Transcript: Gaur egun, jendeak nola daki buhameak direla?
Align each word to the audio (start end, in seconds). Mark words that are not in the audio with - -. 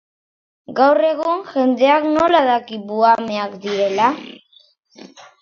Gaur 0.77 0.99
egun, 1.09 1.43
jendeak 1.49 2.07
nola 2.15 2.41
daki 2.49 2.81
buhameak 2.89 3.55
direla? 3.67 4.09